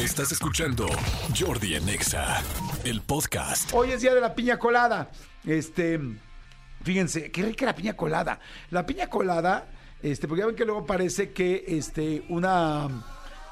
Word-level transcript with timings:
Estás 0.00 0.32
escuchando 0.32 0.86
Jordi 1.38 1.74
en 1.74 1.86
Exa, 1.90 2.42
el 2.84 3.02
podcast. 3.02 3.70
Hoy 3.74 3.90
es 3.90 4.00
día 4.00 4.14
de 4.14 4.22
la 4.22 4.34
piña 4.34 4.58
colada. 4.58 5.10
Este, 5.44 6.00
fíjense, 6.82 7.30
qué 7.30 7.42
rica 7.42 7.66
la 7.66 7.74
piña 7.74 7.94
colada. 7.94 8.40
La 8.70 8.86
piña 8.86 9.08
colada, 9.08 9.68
este, 10.02 10.26
porque 10.26 10.40
ya 10.40 10.46
ven 10.46 10.56
que 10.56 10.64
luego 10.64 10.86
parece 10.86 11.32
que 11.32 11.64
este, 11.68 12.24
una, 12.30 12.88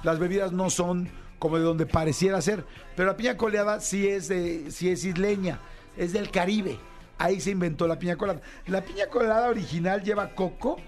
las 0.03 0.19
bebidas 0.19 0.51
no 0.53 0.71
son 0.71 1.11
como 1.39 1.59
de 1.59 1.65
donde 1.65 1.85
pareciera 1.85 2.41
ser, 2.41 2.65
pero 2.97 3.11
la 3.11 3.17
piña 3.19 3.37
colada 3.37 3.81
sí 3.81 4.09
es 4.09 4.29
de, 4.29 4.71
sí 4.71 4.89
es 4.89 5.05
isleña, 5.05 5.61
es 5.99 6.15
del 6.15 6.31
Caribe. 6.31 6.81
Ahí 7.19 7.43
se 7.43 7.51
inventó 7.51 7.87
la 7.87 7.99
piña 7.99 8.17
colada. 8.17 8.41
La 8.67 8.83
piña 8.83 9.09
colada 9.09 9.51
original 9.51 10.03
lleva 10.03 10.35
coco, 10.35 10.79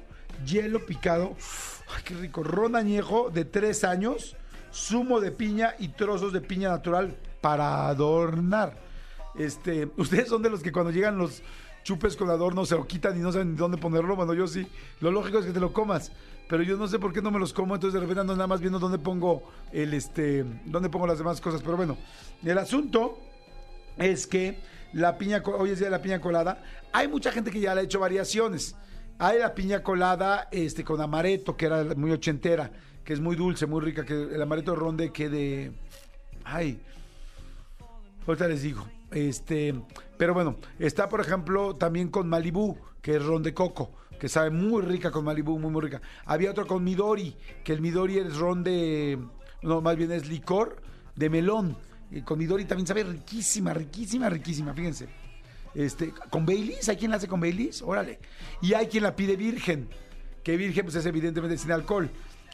hielo 0.46 0.86
picado, 0.86 1.36
ay, 1.94 2.02
qué 2.02 2.14
rico, 2.14 2.42
ron 2.42 2.76
añejo 2.76 3.28
de 3.28 3.44
tres 3.44 3.84
años, 3.84 4.36
zumo 4.72 5.20
de 5.20 5.30
piña 5.30 5.74
y 5.78 5.88
trozos 5.88 6.32
de 6.32 6.40
piña 6.40 6.70
natural 6.70 7.16
para 7.40 7.88
adornar. 7.88 8.76
Este, 9.34 9.88
ustedes 9.96 10.28
son 10.28 10.42
de 10.42 10.50
los 10.50 10.62
que 10.62 10.72
cuando 10.72 10.90
llegan 10.90 11.18
los 11.18 11.42
chupes 11.82 12.16
con 12.16 12.28
adorno 12.28 12.66
se 12.66 12.74
lo 12.76 12.86
quitan 12.86 13.16
y 13.16 13.20
no 13.20 13.32
saben 13.32 13.56
dónde 13.56 13.78
ponerlo. 13.78 14.16
Bueno, 14.16 14.34
yo 14.34 14.46
sí. 14.46 14.66
Lo 15.00 15.10
lógico 15.10 15.38
es 15.38 15.46
que 15.46 15.52
te 15.52 15.60
lo 15.60 15.72
comas. 15.72 16.12
Pero 16.48 16.64
yo 16.64 16.76
no 16.76 16.88
sé 16.88 16.98
por 16.98 17.12
qué 17.12 17.22
no 17.22 17.30
me 17.30 17.38
los 17.38 17.52
como, 17.52 17.76
entonces 17.76 17.94
de 17.94 18.00
repente 18.00 18.22
ando 18.22 18.34
nada 18.34 18.48
más 18.48 18.60
viendo 18.60 18.80
dónde 18.80 18.98
pongo 18.98 19.44
el 19.72 19.94
este. 19.94 20.44
dónde 20.64 20.88
pongo 20.88 21.06
las 21.06 21.18
demás 21.18 21.40
cosas. 21.40 21.62
Pero 21.62 21.76
bueno, 21.76 21.96
el 22.44 22.58
asunto 22.58 23.18
es 23.96 24.26
que 24.26 24.58
la 24.92 25.16
piña, 25.16 25.42
hoy 25.44 25.70
es 25.70 25.78
día 25.78 25.86
de 25.86 25.92
la 25.92 26.02
piña 26.02 26.20
colada. 26.20 26.62
Hay 26.92 27.06
mucha 27.06 27.30
gente 27.30 27.52
que 27.52 27.60
ya 27.60 27.74
le 27.74 27.82
ha 27.82 27.84
hecho 27.84 28.00
variaciones. 28.00 28.74
Hay 29.18 29.38
la 29.38 29.54
piña 29.54 29.82
colada 29.82 30.48
este, 30.50 30.82
con 30.82 31.00
amaretto, 31.00 31.56
que 31.56 31.66
era 31.66 31.84
muy 31.94 32.10
ochentera, 32.10 32.72
que 33.10 33.14
es 33.14 33.20
muy 33.20 33.34
dulce, 33.34 33.66
muy 33.66 33.80
rica, 33.80 34.04
que 34.04 34.14
el 34.14 34.40
amaretto 34.40 34.76
ronde 34.76 35.10
que 35.10 35.28
de... 35.28 35.72
Ay, 36.44 36.80
ahorita 38.24 38.46
les 38.46 38.62
digo. 38.62 38.86
Este, 39.10 39.74
pero 40.16 40.32
bueno, 40.32 40.58
está 40.78 41.08
por 41.08 41.20
ejemplo 41.20 41.74
también 41.74 42.06
con 42.06 42.28
Malibú, 42.28 42.78
que 43.02 43.16
es 43.16 43.24
ron 43.24 43.42
de 43.42 43.52
coco, 43.52 43.90
que 44.20 44.28
sabe 44.28 44.50
muy 44.50 44.82
rica 44.82 45.10
con 45.10 45.24
Malibú, 45.24 45.58
muy 45.58 45.72
muy 45.72 45.82
rica. 45.82 46.00
Había 46.24 46.52
otro 46.52 46.68
con 46.68 46.84
Midori, 46.84 47.34
que 47.64 47.72
el 47.72 47.80
Midori 47.80 48.18
es 48.18 48.36
ron 48.36 48.62
de, 48.62 49.18
no, 49.62 49.80
más 49.80 49.96
bien 49.96 50.12
es 50.12 50.28
licor 50.28 50.80
de 51.16 51.28
melón. 51.30 51.76
Con 52.24 52.38
Midori 52.38 52.64
también 52.64 52.86
sabe 52.86 53.02
riquísima, 53.02 53.74
riquísima, 53.74 54.30
riquísima, 54.30 54.72
fíjense. 54.72 55.08
Este, 55.74 56.14
con 56.30 56.46
Baileys, 56.46 56.88
hay 56.88 56.96
quien 56.96 57.10
la 57.10 57.16
hace 57.16 57.26
con 57.26 57.40
Baileys, 57.40 57.82
órale. 57.82 58.20
Y 58.62 58.74
hay 58.74 58.86
quien 58.86 59.02
la 59.02 59.16
pide 59.16 59.34
virgen, 59.34 59.88
que 60.44 60.56
virgen 60.56 60.84
pues 60.84 60.94
es 60.94 61.06
evidentemente 61.06 61.58
sin 61.58 61.72
alcohol. 61.72 62.08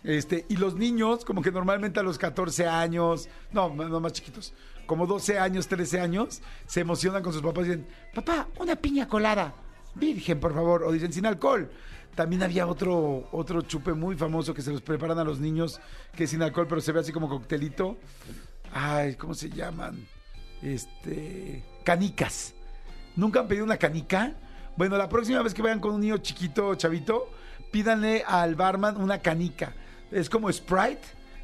Este, 0.06 0.46
y 0.48 0.56
los 0.56 0.76
niños, 0.76 1.24
como 1.24 1.42
que 1.42 1.50
normalmente 1.50 1.98
a 1.98 2.04
los 2.04 2.16
14 2.16 2.68
años, 2.68 3.28
no, 3.50 3.74
no 3.74 3.98
más 3.98 4.12
chiquitos, 4.12 4.54
como 4.86 5.04
12 5.04 5.36
años, 5.36 5.66
13 5.66 6.00
años, 6.00 6.42
se 6.64 6.80
emocionan 6.80 7.24
con 7.24 7.32
sus 7.32 7.42
papás 7.42 7.66
y 7.66 7.70
dicen, 7.70 7.88
papá, 8.14 8.46
una 8.60 8.76
piña 8.76 9.08
colada, 9.08 9.52
virgen, 9.96 10.38
por 10.38 10.54
favor, 10.54 10.84
o 10.84 10.92
dicen 10.92 11.12
sin 11.12 11.26
alcohol. 11.26 11.68
También 12.14 12.44
había 12.44 12.68
otro, 12.68 13.28
otro 13.32 13.62
chupe 13.62 13.94
muy 13.94 14.14
famoso 14.14 14.54
que 14.54 14.62
se 14.62 14.70
los 14.70 14.80
preparan 14.80 15.18
a 15.18 15.24
los 15.24 15.40
niños, 15.40 15.80
que 16.14 16.24
es 16.24 16.30
sin 16.30 16.40
alcohol, 16.40 16.68
pero 16.68 16.80
se 16.80 16.92
ve 16.92 17.00
así 17.00 17.12
como 17.12 17.28
coctelito. 17.28 17.98
Ay, 18.72 19.16
¿cómo 19.16 19.34
se 19.34 19.50
llaman? 19.50 20.06
Este, 20.62 21.64
canicas. 21.82 22.54
¿Nunca 23.16 23.40
han 23.40 23.48
pedido 23.48 23.64
una 23.64 23.76
canica? 23.76 24.34
Bueno, 24.76 24.96
la 24.96 25.08
próxima 25.08 25.42
vez 25.42 25.52
que 25.52 25.62
vayan 25.62 25.80
con 25.80 25.94
un 25.94 26.00
niño 26.00 26.18
chiquito, 26.18 26.76
chavito, 26.76 27.28
pídanle 27.72 28.22
al 28.24 28.54
barman 28.54 29.00
una 29.00 29.18
canica. 29.18 29.74
Es 30.10 30.30
como 30.30 30.52
Sprite 30.52 31.00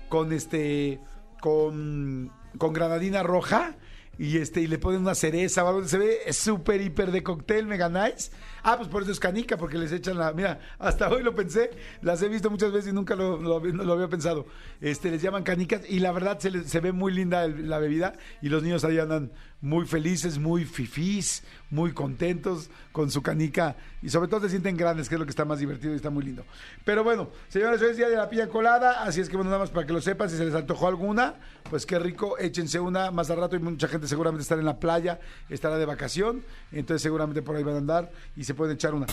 con 0.08 0.32
este 0.32 1.00
con 1.40 2.30
con 2.58 2.72
granadina 2.72 3.22
roja 3.22 3.74
y 4.18 4.36
este 4.36 4.60
y 4.60 4.66
le 4.66 4.78
ponen 4.78 5.00
una 5.00 5.14
cereza 5.14 5.64
se 5.86 5.96
ve 5.98 6.18
súper 6.32 6.80
hiper 6.82 7.10
de 7.10 7.22
cóctel, 7.22 7.66
mega 7.66 7.88
nice. 7.88 8.30
Ah, 8.62 8.76
pues 8.76 8.88
por 8.88 9.02
eso 9.02 9.10
es 9.10 9.18
canica, 9.18 9.56
porque 9.56 9.78
les 9.78 9.90
echan 9.90 10.18
la, 10.18 10.32
mira, 10.32 10.60
hasta 10.78 11.08
hoy 11.08 11.22
lo 11.24 11.34
pensé, 11.34 11.70
las 12.02 12.22
he 12.22 12.28
visto 12.28 12.48
muchas 12.50 12.70
veces 12.70 12.92
y 12.92 12.94
nunca 12.94 13.16
lo, 13.16 13.38
lo 13.38 13.58
lo 13.58 13.92
había 13.94 14.08
pensado. 14.08 14.46
Este, 14.80 15.10
les 15.10 15.20
llaman 15.22 15.42
canicas 15.42 15.80
y 15.88 15.98
la 15.98 16.12
verdad 16.12 16.38
se, 16.38 16.50
les- 16.50 16.68
se 16.68 16.78
ve 16.80 16.92
muy 16.92 17.12
linda 17.12 17.48
la 17.48 17.78
bebida 17.78 18.12
y 18.42 18.50
los 18.50 18.62
niños 18.62 18.84
ahí 18.84 18.98
andan 18.98 19.32
muy 19.62 19.86
felices, 19.86 20.38
muy 20.38 20.64
fifís, 20.64 21.42
muy 21.70 21.92
contentos 21.92 22.68
con 22.90 23.10
su 23.10 23.22
canica 23.22 23.76
y 24.02 24.10
sobre 24.10 24.28
todo 24.28 24.40
se 24.42 24.50
sienten 24.50 24.76
grandes, 24.76 25.08
que 25.08 25.14
es 25.14 25.18
lo 25.18 25.24
que 25.24 25.30
está 25.30 25.44
más 25.44 25.60
divertido 25.60 25.92
y 25.92 25.96
está 25.96 26.10
muy 26.10 26.24
lindo. 26.24 26.44
Pero 26.84 27.04
bueno, 27.04 27.30
señores, 27.48 27.80
hoy 27.80 27.90
es 27.90 27.96
día 27.96 28.08
de 28.08 28.16
la 28.16 28.28
piña 28.28 28.48
colada, 28.48 29.04
así 29.04 29.20
es 29.20 29.28
que 29.28 29.36
bueno, 29.36 29.50
nada 29.50 29.62
más 29.62 29.70
para 29.70 29.86
que 29.86 29.92
lo 29.92 30.00
sepan, 30.02 30.28
si 30.28 30.36
se 30.36 30.44
les 30.44 30.54
antojó 30.54 30.88
alguna, 30.88 31.36
pues 31.70 31.86
qué 31.86 31.98
rico, 31.98 32.36
échense 32.38 32.80
una 32.80 33.10
más 33.12 33.30
al 33.30 33.38
rato 33.38 33.56
y 33.56 33.60
mucha 33.60 33.86
gente 33.86 34.08
seguramente 34.08 34.42
estará 34.42 34.60
en 34.60 34.66
la 34.66 34.78
playa, 34.80 35.20
estará 35.48 35.78
de 35.78 35.86
vacación, 35.86 36.44
entonces 36.72 37.00
seguramente 37.00 37.40
por 37.40 37.54
ahí 37.54 37.62
van 37.62 37.76
a 37.76 37.78
andar 37.78 38.10
y 38.36 38.44
se 38.44 38.54
pueden 38.54 38.74
echar 38.74 38.94
una. 38.94 39.06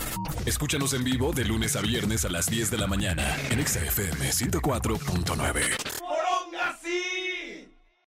Escúchanos 0.46 0.94
en 0.94 1.04
vivo 1.04 1.32
de 1.32 1.46
lunes 1.46 1.76
a 1.76 1.82
viernes 1.82 2.26
a 2.26 2.30
las 2.30 2.48
10 2.48 2.72
de 2.72 2.78
la 2.80 2.88
mañana 2.88 3.24
en 3.52 3.60
Exa 3.60 3.86
FM 3.86 4.32
104.9. 4.32 6.09